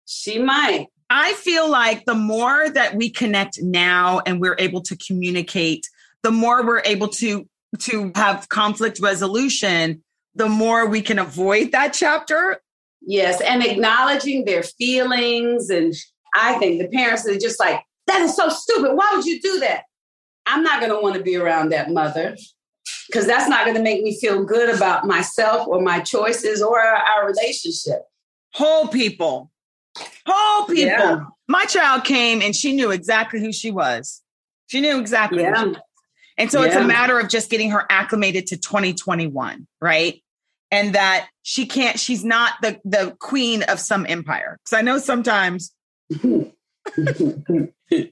[0.05, 0.87] She might.
[1.09, 5.87] I feel like the more that we connect now and we're able to communicate,
[6.23, 7.47] the more we're able to
[7.79, 10.01] to have conflict resolution
[10.37, 12.61] the more we can avoid that chapter.
[13.01, 15.69] Yes, and acknowledging their feelings.
[15.69, 15.93] And
[16.35, 18.93] I think the parents are just like, that is so stupid.
[18.93, 19.83] Why would you do that?
[20.45, 22.37] I'm not going to want to be around that mother
[23.07, 26.79] because that's not going to make me feel good about myself or my choices or
[26.79, 28.03] our, our relationship.
[28.53, 29.51] Whole people,
[30.25, 30.85] whole people.
[30.85, 31.25] Yeah.
[31.47, 34.21] My child came and she knew exactly who she was.
[34.67, 35.43] She knew exactly.
[35.43, 35.73] Yeah.
[36.37, 36.67] And so yeah.
[36.67, 40.21] it's a matter of just getting her acclimated to 2021, right?
[40.71, 44.97] and that she can't she's not the the queen of some empire because i know
[44.97, 45.73] sometimes
[46.23, 46.51] we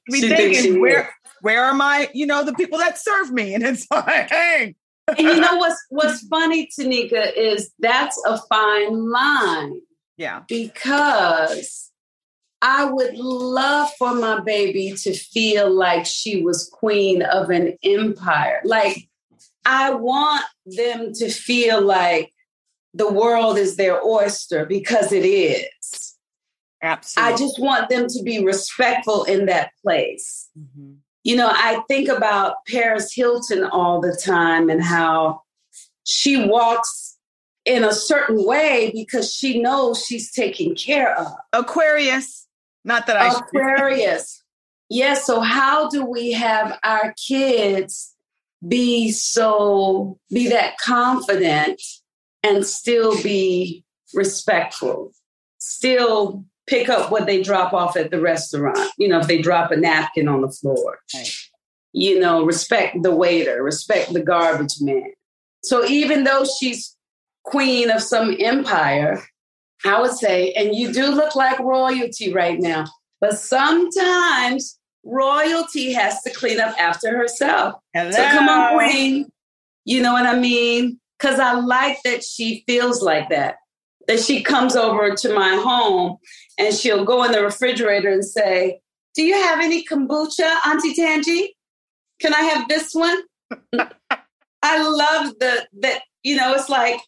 [0.10, 4.29] thinking where where are my you know the people that serve me and it's like
[4.29, 4.75] hey
[5.07, 9.79] and you know what's what's funny tanika is that's a fine line
[10.17, 11.91] yeah because
[12.61, 18.61] i would love for my baby to feel like she was queen of an empire
[18.63, 19.07] like
[19.65, 22.31] i want them to feel like
[22.95, 26.15] the world is their oyster because it is.
[26.81, 27.33] Absolutely.
[27.33, 30.49] I just want them to be respectful in that place.
[30.57, 30.93] Mm-hmm.
[31.25, 35.41] You know, I think about Paris Hilton all the time and how
[36.03, 37.17] she walks
[37.65, 41.33] in a certain way because she knows she's taken care of.
[41.51, 42.47] Aquarius.
[42.83, 44.43] Not that I Aquarius.
[44.87, 45.25] yes.
[45.25, 48.13] So how do we have our kids
[48.67, 51.81] be so be that confident
[52.43, 53.83] and still be
[54.13, 55.12] respectful,
[55.58, 58.79] still pick up what they drop off at the restaurant.
[58.97, 61.31] You know, if they drop a napkin on the floor, right.
[61.93, 65.11] you know, respect the waiter, respect the garbage man.
[65.63, 66.95] So even though she's
[67.43, 69.23] queen of some empire,
[69.83, 72.85] I would say, and you do look like royalty right now,
[73.21, 77.75] but sometimes royalty has to clean up after herself.
[77.93, 78.11] Hello.
[78.11, 79.31] So come on, queen.
[79.85, 80.99] You know what I mean?
[81.17, 83.55] because I like that she feels like that.
[84.08, 86.17] That she comes over to my home
[86.60, 88.79] and she'll go in the refrigerator and say,
[89.15, 91.56] Do you have any kombucha, Auntie Tangi?
[92.19, 93.17] Can I have this one?
[94.62, 96.99] I love the that, you know, it's like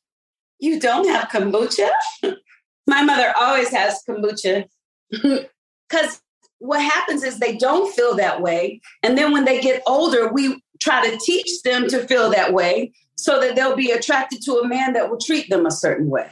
[0.60, 1.90] You don't have kombucha?
[2.88, 4.66] My mother always has kombucha.
[5.90, 6.20] Because
[6.60, 8.82] what happens is they don't feel that way.
[9.04, 12.92] And then when they get older, we try to teach them to feel that way
[13.16, 16.30] so that they'll be attracted to a man that will treat them a certain way.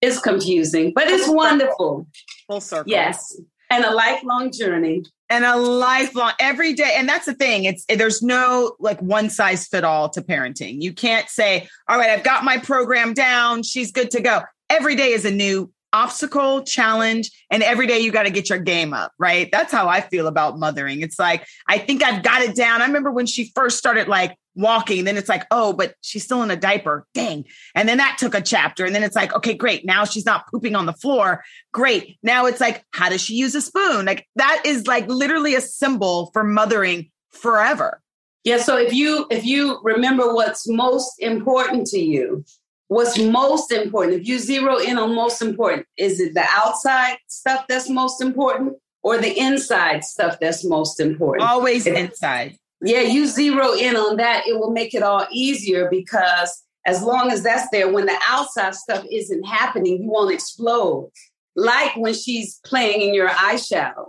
[0.00, 2.06] It's confusing, but it's wonderful.
[2.46, 2.90] Full circle.
[2.90, 3.40] Yes.
[3.70, 5.02] And a lifelong journey.
[5.28, 6.94] and a lifelong every day.
[6.96, 7.64] And that's the thing.
[7.64, 10.80] It's there's no like one size fit all to parenting.
[10.80, 13.62] You can't say all right i've got my program down.
[13.62, 14.40] She's good to go.
[14.70, 18.58] Every day is a new obstacle challenge and every day you got to get your
[18.58, 19.48] game up right?
[19.50, 21.00] That's how i feel about mothering.
[21.02, 22.80] It's like i think i've got it down.
[22.80, 26.42] I remember when she first started like walking then it's like oh but she's still
[26.42, 27.06] in a diaper.
[27.14, 27.44] Dang.
[27.74, 30.46] And then that took a chapter and then it's like okay great now she's not
[30.48, 31.44] pooping on the floor.
[31.72, 32.18] Great.
[32.22, 34.04] Now it's like how does she use a spoon?
[34.04, 38.02] Like that is like literally a symbol for mothering forever.
[38.44, 42.44] Yeah, so if you if you remember what's most important to you,
[42.88, 47.66] what's most important, if you zero in on most important, is it the outside stuff
[47.68, 51.48] that's most important or the inside stuff that's most important?
[51.48, 56.62] always inside Yeah, you zero in on that, it will make it all easier because
[56.86, 61.10] as long as that's there, when the outside stuff isn't happening, you won't explode.
[61.56, 64.06] Like when she's playing in your eyeshadow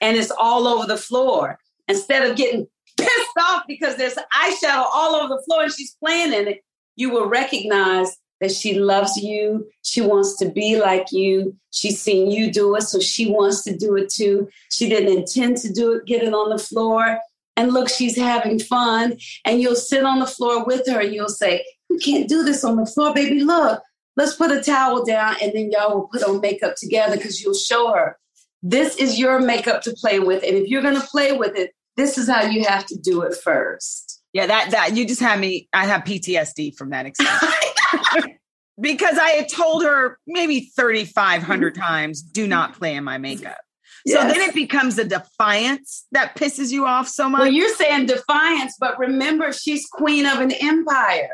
[0.00, 1.58] and it's all over the floor.
[1.88, 2.66] Instead of getting
[2.98, 6.60] pissed off because there's eyeshadow all over the floor and she's playing in it,
[6.96, 9.66] you will recognize that she loves you.
[9.82, 11.56] She wants to be like you.
[11.70, 14.48] She's seen you do it, so she wants to do it too.
[14.70, 17.18] She didn't intend to do it, get it on the floor.
[17.60, 19.18] And look, she's having fun.
[19.44, 22.64] And you'll sit on the floor with her and you'll say, You can't do this
[22.64, 23.44] on the floor, baby.
[23.44, 23.82] Look,
[24.16, 25.36] let's put a towel down.
[25.42, 28.18] And then y'all will put on makeup together because you'll show her
[28.62, 30.42] this is your makeup to play with.
[30.42, 33.22] And if you're going to play with it, this is how you have to do
[33.22, 34.22] it first.
[34.32, 38.38] yeah that that you just had me i have ptsd from that experience
[38.80, 43.58] because i had told her maybe 3500 times do not play in my makeup
[44.06, 44.32] so Yes.
[44.32, 48.74] then it becomes a defiance that pisses you off so much Well, you're saying defiance,
[48.80, 51.28] but remember, she's queen of an empire.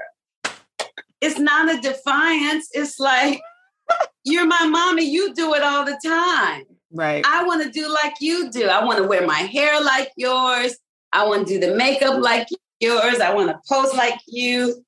[1.21, 2.69] It's not a defiance.
[2.73, 3.41] It's like,
[4.25, 5.05] you're my mommy.
[5.05, 6.65] You do it all the time.
[6.93, 8.69] right I want to do like you do.
[8.69, 10.77] I want to wear my hair like yours.
[11.13, 12.49] I want to do the makeup like
[12.81, 13.21] yours.
[13.21, 14.85] I want to pose like you.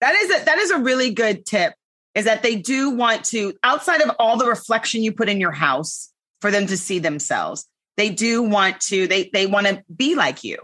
[0.00, 1.74] That is a, that is a really good tip.
[2.14, 5.50] Is that they do want to outside of all the reflection you put in your
[5.52, 6.11] house
[6.42, 7.66] for them to see themselves.
[7.96, 10.58] They do want to they they want to be like you.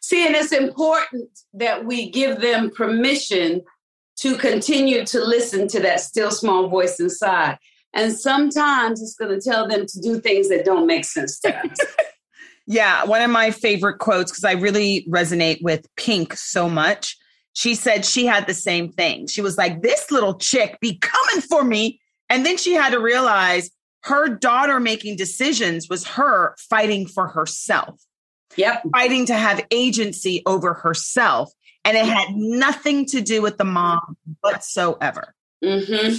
[0.00, 3.62] See, and it's important that we give them permission
[4.20, 7.58] to continue to listen to that still small voice inside.
[7.92, 11.56] And sometimes it's going to tell them to do things that don't make sense to
[11.56, 11.78] us.
[12.70, 17.16] Yeah, one of my favorite quotes because I really resonate with Pink so much.
[17.54, 19.26] She said she had the same thing.
[19.26, 21.98] She was like, "This little chick be coming for me,"
[22.28, 23.70] and then she had to realize
[24.08, 28.00] her daughter making decisions was her fighting for herself.
[28.56, 28.82] yep.
[28.92, 31.52] fighting to have agency over herself.
[31.84, 35.34] And it had nothing to do with the mom whatsoever.
[35.64, 36.14] hmm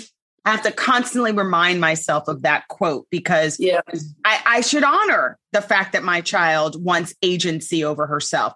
[0.45, 3.81] I have to constantly remind myself of that quote because Yeah.
[4.23, 8.53] I, I should honor the fact that my child wants agency over herself.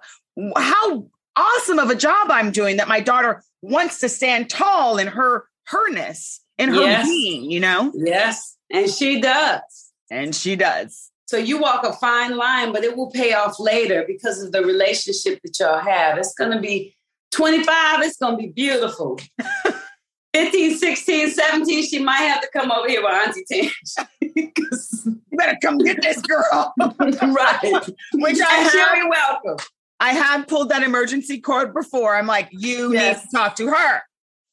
[0.56, 5.08] How awesome of a job I'm doing that my daughter wants to stand tall in
[5.08, 7.06] her herness, in her Yes.
[7.06, 7.92] being, you know?
[7.94, 8.56] Yes.
[8.74, 9.92] And she does.
[10.12, 11.12] And she does.
[11.28, 14.62] So you walk a fine line, but it will pay off later because of the
[14.64, 16.18] relationship that y'all have.
[16.18, 16.96] It's going to be
[17.32, 19.20] 25, it's going to be beautiful.
[20.34, 23.72] 15, 16, 17, she might have to come over here with Auntie Tam.
[24.36, 26.74] you better come get this girl.
[26.80, 27.74] right.
[28.14, 29.66] Which I she'll be welcome.
[30.00, 32.16] I have pulled that emergency cord before.
[32.16, 33.18] I'm like, you Yes.
[33.18, 34.02] need to talk to her.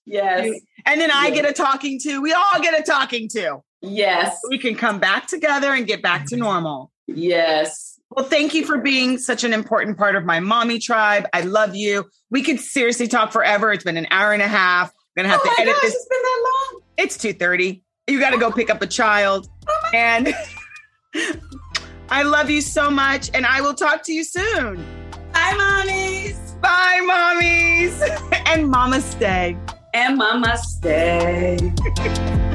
[0.06, 0.60] Yes.
[0.86, 1.34] And then I Yes.
[1.36, 2.20] get a talking to.
[2.20, 3.62] We all get a talking to.
[3.82, 4.38] Yes.
[4.48, 6.92] We can come back together and get back to normal.
[7.06, 7.98] Yes.
[8.10, 11.28] Well, thank you for being such an important part of my mommy tribe.
[11.32, 12.10] I love you.
[12.30, 13.72] We could seriously talk forever.
[13.72, 14.88] It's been an hour and a half.
[14.88, 15.94] I'm gonna have oh to my edit gosh, this.
[15.94, 16.82] it's been that long.
[16.96, 17.82] It's 2:30.
[18.08, 19.48] You got to go pick up a child.
[19.68, 20.34] Oh And
[22.10, 24.84] I love you so much and I will talk to you soon.
[25.32, 26.60] Bye, mommies.
[26.60, 28.42] Bye, mommies.
[28.46, 29.56] and mama stay.
[29.94, 31.72] And mama stay.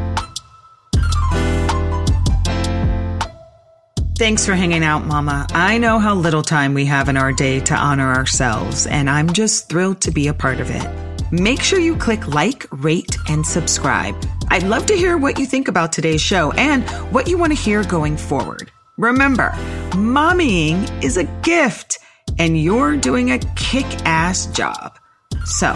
[4.18, 5.46] Thanks for hanging out, Mama.
[5.50, 9.34] I know how little time we have in our day to honor ourselves, and I'm
[9.34, 10.88] just thrilled to be a part of it.
[11.34, 14.16] Make sure you click like, rate, and subscribe.
[14.48, 17.62] I'd love to hear what you think about today's show and what you want to
[17.62, 18.72] hear going forward.
[18.96, 19.50] Remember,
[19.92, 22.00] mommying is a gift,
[22.40, 24.98] and you're doing a kick ass job.
[25.44, 25.74] So,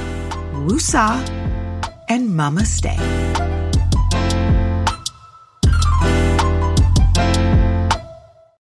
[0.54, 1.28] woosah
[2.08, 3.59] and Namaste.